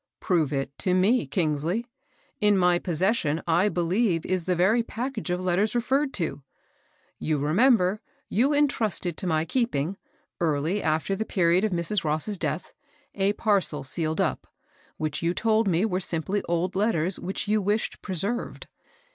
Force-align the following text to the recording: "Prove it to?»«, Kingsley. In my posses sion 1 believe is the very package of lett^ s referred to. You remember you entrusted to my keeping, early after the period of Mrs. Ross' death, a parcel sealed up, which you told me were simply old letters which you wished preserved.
"Prove 0.19 0.51
it 0.51 0.75
to?»«, 0.79 1.27
Kingsley. 1.27 1.85
In 2.39 2.57
my 2.57 2.79
posses 2.79 3.15
sion 3.17 3.39
1 3.45 3.71
believe 3.71 4.25
is 4.25 4.45
the 4.45 4.55
very 4.55 4.81
package 4.81 5.29
of 5.29 5.39
lett^ 5.39 5.59
s 5.59 5.75
referred 5.75 6.11
to. 6.13 6.41
You 7.19 7.37
remember 7.37 8.01
you 8.27 8.51
entrusted 8.51 9.15
to 9.17 9.27
my 9.27 9.45
keeping, 9.45 9.97
early 10.39 10.81
after 10.81 11.15
the 11.15 11.23
period 11.23 11.63
of 11.63 11.71
Mrs. 11.71 12.03
Ross' 12.03 12.35
death, 12.39 12.73
a 13.13 13.33
parcel 13.33 13.83
sealed 13.83 14.19
up, 14.19 14.47
which 14.97 15.21
you 15.21 15.35
told 15.35 15.67
me 15.67 15.85
were 15.85 15.99
simply 15.99 16.41
old 16.49 16.75
letters 16.75 17.19
which 17.19 17.47
you 17.47 17.61
wished 17.61 18.01
preserved. 18.01 18.65